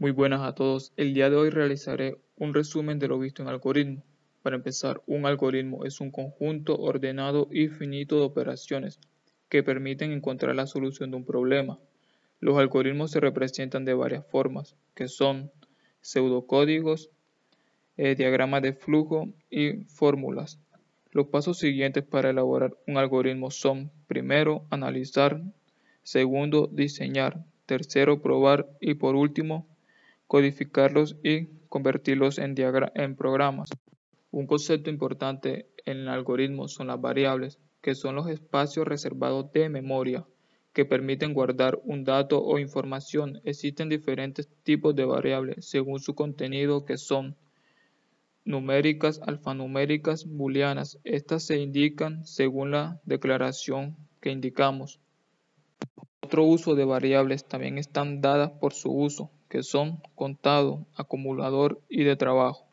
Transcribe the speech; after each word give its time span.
Muy 0.00 0.12
buenas 0.12 0.42
a 0.42 0.54
todos. 0.54 0.92
El 0.96 1.12
día 1.12 1.28
de 1.28 1.34
hoy 1.34 1.50
realizaré 1.50 2.18
un 2.36 2.54
resumen 2.54 3.00
de 3.00 3.08
lo 3.08 3.18
visto 3.18 3.42
en 3.42 3.48
algoritmo. 3.48 4.04
Para 4.42 4.54
empezar, 4.54 5.02
un 5.08 5.26
algoritmo 5.26 5.84
es 5.84 6.00
un 6.00 6.12
conjunto 6.12 6.76
ordenado 6.76 7.48
y 7.50 7.66
finito 7.66 8.14
de 8.14 8.22
operaciones 8.22 9.00
que 9.48 9.64
permiten 9.64 10.12
encontrar 10.12 10.54
la 10.54 10.68
solución 10.68 11.10
de 11.10 11.16
un 11.16 11.24
problema. 11.24 11.80
Los 12.38 12.58
algoritmos 12.58 13.10
se 13.10 13.18
representan 13.18 13.84
de 13.84 13.94
varias 13.94 14.24
formas, 14.24 14.76
que 14.94 15.08
son 15.08 15.50
pseudocódigos, 16.00 17.10
eh, 17.96 18.14
diagramas 18.14 18.62
de 18.62 18.74
flujo 18.74 19.30
y 19.50 19.82
fórmulas. 19.86 20.60
Los 21.10 21.26
pasos 21.26 21.58
siguientes 21.58 22.04
para 22.04 22.30
elaborar 22.30 22.76
un 22.86 22.98
algoritmo 22.98 23.50
son, 23.50 23.90
primero, 24.06 24.64
analizar, 24.70 25.42
segundo, 26.04 26.68
diseñar, 26.70 27.44
tercero, 27.66 28.22
probar 28.22 28.68
y 28.80 28.94
por 28.94 29.16
último, 29.16 29.66
codificarlos 30.28 31.16
y 31.24 31.46
convertirlos 31.68 32.38
en, 32.38 32.54
programas. 33.16 33.70
Un 34.30 34.46
concepto 34.46 34.90
importante 34.90 35.66
en 35.84 35.98
el 35.98 36.08
algoritmo 36.08 36.68
son 36.68 36.88
las 36.88 37.00
variables, 37.00 37.58
que 37.80 37.94
son 37.94 38.14
los 38.14 38.28
espacios 38.28 38.86
reservados 38.86 39.50
de 39.52 39.68
memoria 39.70 40.26
que 40.74 40.84
permiten 40.84 41.32
guardar 41.32 41.80
un 41.82 42.04
dato 42.04 42.44
o 42.44 42.58
información. 42.58 43.40
Existen 43.42 43.88
diferentes 43.88 44.48
tipos 44.62 44.94
de 44.94 45.06
variables 45.06 45.68
según 45.68 45.98
su 45.98 46.14
contenido 46.14 46.84
que 46.84 46.98
son 46.98 47.36
numéricas, 48.44 49.20
alfanuméricas, 49.26 50.26
booleanas. 50.26 50.98
Estas 51.04 51.42
se 51.44 51.58
indican 51.58 52.24
según 52.26 52.70
la 52.72 53.00
declaración 53.04 53.96
que 54.20 54.30
indicamos. 54.30 55.00
Otro 56.20 56.44
uso 56.44 56.74
de 56.74 56.84
variables 56.84 57.48
también 57.48 57.78
están 57.78 58.20
dadas 58.20 58.50
por 58.60 58.74
su 58.74 58.90
uso, 58.90 59.30
que 59.48 59.62
son 59.62 60.00
contado, 60.14 60.86
acumulador 60.94 61.80
y 61.88 62.04
de 62.04 62.16
trabajo. 62.16 62.66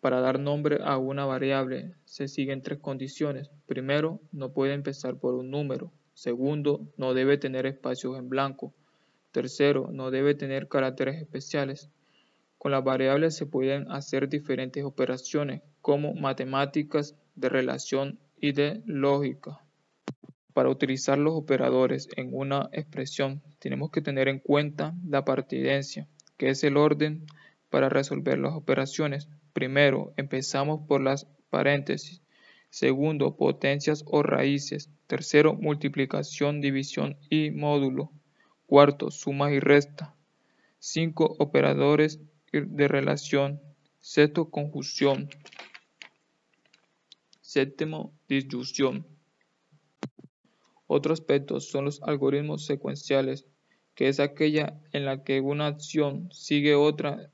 Para 0.00 0.20
dar 0.20 0.40
nombre 0.40 0.80
a 0.82 0.98
una 0.98 1.24
variable 1.24 1.94
se 2.04 2.28
siguen 2.28 2.62
tres 2.62 2.80
condiciones. 2.80 3.50
Primero, 3.66 4.20
no 4.32 4.52
puede 4.52 4.74
empezar 4.74 5.16
por 5.16 5.34
un 5.34 5.50
número. 5.50 5.92
Segundo, 6.14 6.86
no 6.96 7.14
debe 7.14 7.38
tener 7.38 7.66
espacios 7.66 8.18
en 8.18 8.28
blanco. 8.28 8.74
Tercero, 9.30 9.88
no 9.92 10.10
debe 10.10 10.34
tener 10.34 10.68
caracteres 10.68 11.22
especiales. 11.22 11.88
Con 12.58 12.72
las 12.72 12.84
variables 12.84 13.36
se 13.36 13.46
pueden 13.46 13.90
hacer 13.90 14.28
diferentes 14.28 14.84
operaciones 14.84 15.62
como 15.80 16.14
matemáticas, 16.14 17.16
de 17.34 17.48
relación 17.48 18.18
y 18.40 18.52
de 18.52 18.82
lógica. 18.84 19.61
Para 20.52 20.68
utilizar 20.68 21.18
los 21.18 21.34
operadores 21.34 22.08
en 22.16 22.30
una 22.32 22.68
expresión 22.72 23.42
tenemos 23.58 23.90
que 23.90 24.02
tener 24.02 24.28
en 24.28 24.38
cuenta 24.38 24.94
la 25.08 25.24
partidencia, 25.24 26.06
que 26.36 26.50
es 26.50 26.62
el 26.62 26.76
orden 26.76 27.24
para 27.70 27.88
resolver 27.88 28.38
las 28.38 28.52
operaciones. 28.52 29.28
Primero, 29.54 30.12
empezamos 30.16 30.86
por 30.86 31.00
las 31.00 31.26
paréntesis. 31.48 32.20
Segundo, 32.68 33.36
potencias 33.36 34.04
o 34.06 34.22
raíces. 34.22 34.90
Tercero, 35.06 35.54
multiplicación, 35.54 36.60
división 36.60 37.16
y 37.30 37.50
módulo. 37.50 38.10
Cuarto, 38.66 39.10
suma 39.10 39.52
y 39.52 39.60
resta. 39.60 40.14
Cinco, 40.78 41.34
operadores 41.38 42.20
de 42.52 42.88
relación. 42.88 43.60
Sexto, 44.00 44.50
conjunción. 44.50 45.30
Séptimo, 47.40 48.12
disyunción. 48.28 49.11
Otro 50.94 51.14
aspecto 51.14 51.58
son 51.58 51.86
los 51.86 52.02
algoritmos 52.02 52.66
secuenciales, 52.66 53.46
que 53.94 54.08
es 54.08 54.20
aquella 54.20 54.78
en 54.92 55.06
la 55.06 55.24
que 55.24 55.40
una 55.40 55.66
acción 55.66 56.28
sigue 56.32 56.74
otra 56.74 57.30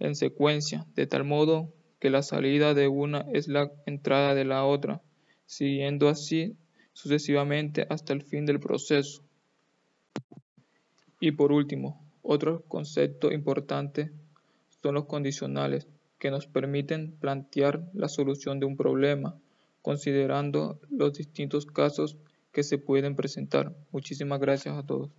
en 0.00 0.16
secuencia, 0.16 0.84
de 0.96 1.06
tal 1.06 1.22
modo 1.22 1.72
que 2.00 2.10
la 2.10 2.24
salida 2.24 2.74
de 2.74 2.88
una 2.88 3.24
es 3.32 3.46
la 3.46 3.70
entrada 3.86 4.34
de 4.34 4.44
la 4.44 4.64
otra, 4.64 5.00
siguiendo 5.46 6.08
así 6.08 6.56
sucesivamente 6.92 7.86
hasta 7.88 8.12
el 8.14 8.22
fin 8.22 8.46
del 8.46 8.58
proceso. 8.58 9.22
Y 11.20 11.30
por 11.30 11.52
último, 11.52 12.04
otro 12.22 12.64
concepto 12.66 13.30
importante 13.30 14.10
son 14.82 14.96
los 14.96 15.04
condicionales, 15.04 15.86
que 16.18 16.32
nos 16.32 16.48
permiten 16.48 17.12
plantear 17.12 17.88
la 17.94 18.08
solución 18.08 18.58
de 18.58 18.66
un 18.66 18.76
problema, 18.76 19.38
considerando 19.82 20.80
los 20.90 21.12
distintos 21.12 21.64
casos 21.64 22.18
que 22.52 22.62
se 22.62 22.78
pueden 22.78 23.16
presentar. 23.16 23.74
Muchísimas 23.90 24.40
gracias 24.40 24.76
a 24.76 24.86
todos. 24.86 25.10